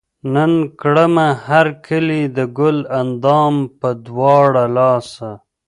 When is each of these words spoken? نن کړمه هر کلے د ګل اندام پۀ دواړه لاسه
نن 0.33 0.51
کړمه 0.81 1.27
هر 1.47 1.67
کلے 1.85 2.21
د 2.37 2.39
ګل 2.57 2.77
اندام 2.99 3.55
پۀ 3.79 3.89
دواړه 4.05 4.63
لاسه 4.77 5.29